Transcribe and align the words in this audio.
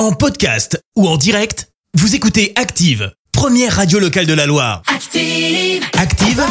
En 0.00 0.12
podcast 0.12 0.82
ou 0.96 1.06
en 1.06 1.18
direct, 1.18 1.68
vous 1.92 2.14
écoutez 2.14 2.54
Active, 2.56 3.12
première 3.32 3.76
radio 3.76 3.98
locale 3.98 4.24
de 4.24 4.32
la 4.32 4.46
Loire. 4.46 4.80
Active. 4.86 5.84
Active, 5.92 6.42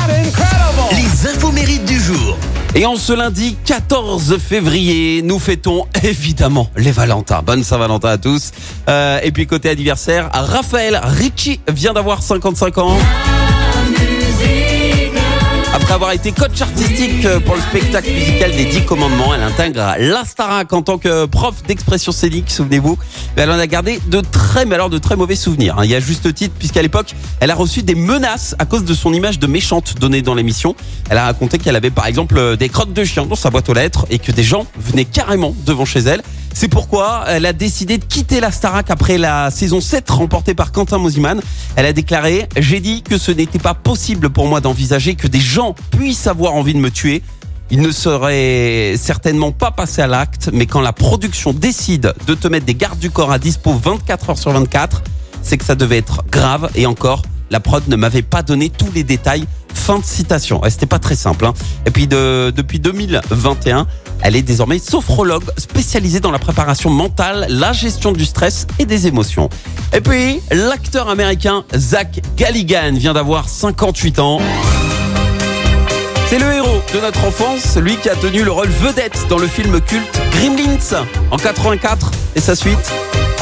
les 0.91 1.27
infos 1.27 1.51
mérites 1.51 1.83
du 1.85 1.99
jour. 1.99 2.37
Et 2.75 2.85
en 2.85 2.95
ce 2.95 3.11
lundi 3.11 3.57
14 3.65 4.37
février, 4.37 5.23
nous 5.23 5.39
fêtons 5.39 5.87
évidemment 6.03 6.69
les 6.77 6.91
Valentins. 6.91 7.41
Bonne 7.41 7.63
Saint-Valentin 7.63 8.09
à 8.09 8.17
tous. 8.19 8.51
Euh, 8.87 9.19
et 9.23 9.31
puis 9.31 9.47
côté 9.47 9.69
anniversaire, 9.69 10.29
Raphaël 10.31 11.01
Ricci 11.03 11.59
vient 11.67 11.93
d'avoir 11.93 12.21
55 12.21 12.77
ans. 12.77 12.99
Après 15.73 15.93
avoir 15.93 16.11
été 16.11 16.31
coach 16.31 16.61
artistique 16.61 17.27
pour 17.45 17.55
le 17.55 17.61
spectacle 17.61 18.11
musical 18.11 18.51
des 18.51 18.65
10 18.65 18.85
commandements, 18.85 19.33
elle 19.35 19.43
intègre 19.43 19.95
la 19.99 20.25
Starac 20.25 20.73
en 20.73 20.81
tant 20.81 20.97
que 20.97 21.25
prof 21.25 21.61
d'expression 21.67 22.11
scénique, 22.11 22.49
souvenez-vous. 22.49 22.97
Elle 23.35 23.51
en 23.51 23.59
a 23.59 23.67
gardé 23.67 23.99
de 24.07 24.19
très, 24.19 24.65
mais 24.65 24.75
alors 24.75 24.89
de 24.89 24.97
très 24.97 25.15
mauvais 25.15 25.35
souvenirs. 25.35 25.75
hein. 25.77 25.85
Il 25.85 25.91
y 25.91 25.95
a 25.95 25.99
juste 25.99 26.33
titre, 26.33 26.55
puisqu'à 26.57 26.81
l'époque, 26.81 27.13
elle 27.39 27.51
a 27.51 27.55
reçu 27.55 27.83
des 27.83 27.95
menaces 27.95 28.55
à 28.57 28.65
cause 28.65 28.83
de 28.83 28.93
son 28.93 29.13
image 29.13 29.37
de 29.39 29.45
méchante 29.47 29.95
donnée 29.99 30.21
dans 30.23 30.33
l'émission. 30.33 30.75
Elle 31.09 31.19
a 31.19 31.25
raconté 31.25 31.59
qu'elle 31.59 31.75
avait 31.75 31.91
par 31.91 32.07
exemple 32.07 32.57
des 32.57 32.69
crottes 32.69 32.93
de 32.93 33.03
chien 33.03 33.25
dans 33.27 33.35
sa 33.35 33.49
boîte 33.51 33.69
aux 33.69 33.73
lettres 33.73 34.05
et 34.09 34.17
que 34.17 34.31
des 34.31 34.43
gens 34.43 34.65
venaient 34.77 35.05
carrément 35.05 35.55
devant 35.65 35.85
chez 35.85 35.99
elle. 35.99 36.23
C'est 36.53 36.67
pourquoi 36.67 37.23
elle 37.27 37.45
a 37.45 37.53
décidé 37.53 37.97
de 37.97 38.03
quitter 38.03 38.39
la 38.41 38.51
Starac 38.51 38.89
après 38.91 39.17
la 39.17 39.49
saison 39.49 39.79
7 39.79 40.09
remportée 40.09 40.53
par 40.53 40.71
Quentin 40.71 40.97
Mosiman. 40.97 41.39
Elle 41.75 41.85
a 41.85 41.93
déclaré 41.93 42.49
«J'ai 42.57 42.79
dit 42.81 43.01
que 43.01 43.17
ce 43.17 43.31
n'était 43.31 43.59
pas 43.59 43.73
possible 43.73 44.29
pour 44.29 44.47
moi 44.47 44.59
d'envisager 44.59 45.15
que 45.15 45.27
des 45.27 45.39
gens 45.39 45.73
puissent 45.91 46.27
avoir 46.27 46.53
envie 46.55 46.73
de 46.73 46.79
me 46.79 46.91
tuer. 46.91 47.23
Il 47.71 47.81
ne 47.81 47.91
serait 47.91 48.95
certainement 48.97 49.51
pas 49.51 49.71
passé 49.71 50.01
à 50.01 50.07
l'acte, 50.07 50.49
mais 50.51 50.65
quand 50.65 50.81
la 50.81 50.91
production 50.91 51.53
décide 51.53 52.13
de 52.27 52.33
te 52.33 52.47
mettre 52.47 52.65
des 52.65 52.75
gardes 52.75 52.99
du 52.99 53.11
corps 53.11 53.31
à 53.31 53.39
dispo 53.39 53.73
24 53.73 54.31
heures 54.31 54.37
sur 54.37 54.51
24, 54.51 55.03
c'est 55.43 55.57
que 55.57 55.63
ça 55.63 55.75
devait 55.75 55.99
être 55.99 56.23
grave 56.29 56.69
et 56.75 56.85
encore, 56.87 57.21
la 57.51 57.59
prod 57.59 57.87
ne 57.87 57.95
m'avait 57.95 58.21
pas 58.23 58.41
donné 58.41 58.69
tous 58.69 58.91
les 58.93 59.03
détails. 59.03 59.45
Fin 59.73 59.99
de 59.99 60.03
citation. 60.03 60.61
Ouais, 60.61 60.69
C'était 60.71 60.87
pas 60.87 60.99
très 60.99 61.15
simple. 61.15 61.45
hein. 61.45 61.53
Et 61.85 61.91
puis 61.91 62.07
de, 62.07 62.51
depuis 62.55 62.79
2021, 62.79 63.87
elle 64.21 64.35
est 64.35 64.41
désormais 64.41 64.79
sophrologue 64.79 65.43
spécialisée 65.57 66.19
dans 66.19 66.31
la 66.31 66.39
préparation 66.39 66.89
mentale, 66.89 67.47
la 67.49 67.73
gestion 67.73 68.11
du 68.11 68.25
stress 68.25 68.67
et 68.79 68.85
des 68.85 69.07
émotions. 69.07 69.49
Et 69.93 70.01
puis, 70.01 70.41
l'acteur 70.51 71.09
américain 71.09 71.63
Zach 71.75 72.19
Galligan 72.35 72.93
vient 72.93 73.13
d'avoir 73.13 73.49
58 73.49 74.19
ans. 74.19 74.39
C'est 76.27 76.39
le 76.39 76.51
héros 76.53 76.81
de 76.93 76.99
notre 76.99 77.25
enfance, 77.25 77.75
lui 77.77 77.97
qui 77.97 78.09
a 78.09 78.15
tenu 78.15 78.43
le 78.43 78.51
rôle 78.51 78.67
vedette 78.67 79.25
dans 79.29 79.39
le 79.39 79.47
film 79.47 79.81
culte 79.81 80.21
Gremlins 80.31 81.05
en 81.31 81.37
84 81.37 82.11
et 82.35 82.39
sa 82.39 82.55
suite. 82.55 82.91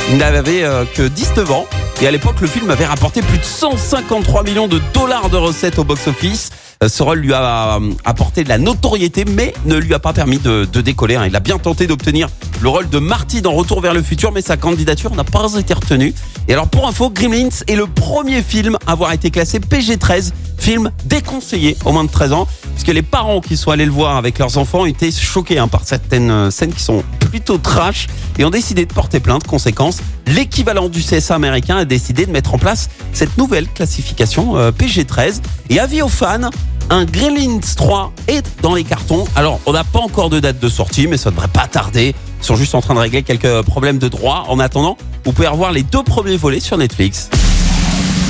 Il 0.10 0.18
n'avait 0.18 0.64
euh, 0.64 0.86
que 0.96 1.04
19 1.04 1.52
ans 1.52 1.66
et 2.02 2.08
à 2.08 2.12
l'époque 2.12 2.40
le 2.40 2.48
film 2.48 2.70
avait 2.70 2.86
rapporté 2.86 3.22
plus 3.22 3.40
de 3.40 3.44
153 3.44 4.44
millions 4.44 4.70
de 4.70 4.80
dollars 4.94 5.30
de 5.30 5.36
recettes 5.36 5.80
au 5.80 5.84
box-office. 5.84 6.52
Euh, 6.84 6.90
Ce 6.90 7.02
rôle 7.04 7.20
lui 7.20 7.34
a 7.34 7.78
euh, 7.78 7.92
apporté 8.06 8.44
de 8.44 8.50
la 8.50 8.58
notoriété 8.58 9.26
mais 9.26 9.54
ne 9.66 9.76
lui 9.76 9.94
a 9.94 10.00
pas 10.00 10.14
permis 10.14 10.38
de, 10.38 10.68
de 10.72 10.82
décoller. 10.82 11.16
hein. 11.16 11.26
Il 11.28 11.36
a 11.36 11.40
bien 11.40 11.58
tenté 11.58 11.88
d'obtenir 11.88 12.28
le 12.62 12.70
rôle 12.70 12.90
de 12.90 13.00
Marty 13.00 13.42
dans 13.42 13.54
Retour 13.54 13.82
vers 13.82 13.94
le 13.94 14.02
futur 14.02 14.32
mais 14.32 14.42
sa 14.42 14.58
candidature 14.58 15.14
n'a 15.16 15.24
pas 15.24 15.54
été 15.58 15.74
retenue. 15.74 16.14
Et 16.48 16.54
alors 16.54 16.68
pour 16.68 16.88
info, 16.88 17.10
Gremlins 17.10 17.50
est 17.68 17.76
le 17.76 17.88
premier 17.88 18.42
film 18.42 18.78
à 18.86 18.92
avoir 18.92 19.12
été 19.12 19.32
classé 19.32 19.60
PG-13, 19.60 20.32
film 20.68 20.92
déconseillé 21.06 21.78
aux 21.86 21.94
moins 21.94 22.04
de 22.04 22.10
13 22.10 22.34
ans, 22.34 22.46
puisque 22.74 22.94
les 22.94 23.02
parents 23.02 23.40
qui 23.40 23.56
sont 23.56 23.72
allés 23.72 23.86
le 23.86 23.92
voir 23.92 24.18
avec 24.18 24.38
leurs 24.38 24.58
enfants 24.58 24.86
étaient 24.86 25.12
choqués 25.12 25.60
hein, 25.60 25.70
par 25.70 25.86
certaines 25.86 26.30
euh, 26.30 26.52
scènes 26.52 26.74
qui 26.74 26.84
sont 26.84 27.06
plutôt 27.22 27.58
trash 27.58 28.08
et 28.38 28.44
ont 28.44 28.50
décidé 28.50 28.86
de 28.86 28.92
porter 28.92 29.22
plainte. 29.22 29.48
Conséquence, 29.48 30.00
l'équivalent 30.26 30.90
du 30.90 31.02
CSA 31.02 31.36
américain 31.36 31.78
a 31.78 31.86
décidé 31.86 32.26
de 32.26 32.32
mettre 32.32 32.54
en 32.54 32.58
place 32.58 32.90
cette 33.14 33.38
nouvelle 33.38 33.70
classification 33.70 34.58
euh, 34.58 34.72
PG-13. 34.72 35.40
Et 35.70 35.80
avis 35.80 36.02
aux 36.02 36.10
fans, 36.10 36.50
un 36.90 37.06
Gremlins 37.06 37.62
3 37.78 38.12
est 38.28 38.46
dans 38.62 38.76
les 38.76 38.84
cartons. 38.84 39.24
Alors, 39.38 39.62
on 39.68 39.72
n'a 39.72 39.86
pas 39.86 40.00
encore 40.00 40.30
de 40.30 40.42
date 40.42 40.60
de 40.60 40.68
sortie, 40.68 41.08
mais 41.08 41.16
ça 41.16 41.32
devrait 41.32 41.48
pas 41.48 41.68
tarder. 41.68 42.14
Ils 42.42 42.46
sont 42.46 42.58
juste 42.58 42.76
en 42.76 42.82
train 42.82 42.94
de 42.94 43.00
régler 43.00 43.24
quelques 43.24 43.62
problèmes 43.62 44.00
de 44.00 44.10
droit. 44.10 44.44
En 44.50 44.60
attendant, 44.60 44.98
vous 45.24 45.32
pouvez 45.32 45.48
revoir 45.48 45.72
les 45.72 45.84
deux 45.84 46.04
premiers 46.04 46.36
volets 46.36 46.60
sur 46.60 46.78
Netflix. 46.78 47.30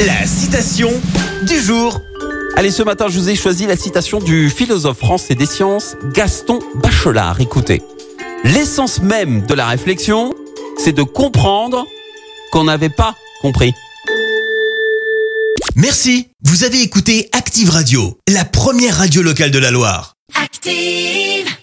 La 0.05 0.27
citation 0.27 0.91
du 1.47 1.59
jour. 1.59 1.99
Allez, 2.57 2.71
ce 2.71 2.81
matin, 2.81 3.05
je 3.07 3.19
vous 3.19 3.29
ai 3.29 3.35
choisi 3.35 3.67
la 3.67 3.75
citation 3.77 4.17
du 4.17 4.49
philosophe 4.49 4.97
français 4.97 5.35
des 5.35 5.45
sciences, 5.45 5.95
Gaston 6.11 6.57
Bachelard. 6.73 7.39
Écoutez, 7.39 7.83
l'essence 8.43 8.99
même 8.99 9.45
de 9.45 9.53
la 9.53 9.67
réflexion, 9.67 10.33
c'est 10.75 10.91
de 10.91 11.03
comprendre 11.03 11.85
qu'on 12.51 12.63
n'avait 12.63 12.89
pas 12.89 13.13
compris. 13.43 13.75
Merci, 15.75 16.29
vous 16.43 16.63
avez 16.63 16.81
écouté 16.81 17.29
Active 17.31 17.69
Radio, 17.69 18.17
la 18.27 18.43
première 18.43 18.97
radio 18.97 19.21
locale 19.21 19.51
de 19.51 19.59
la 19.59 19.69
Loire. 19.69 20.15
Active. 20.33 21.57